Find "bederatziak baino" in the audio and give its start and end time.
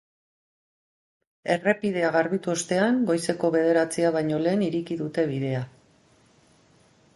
3.57-4.41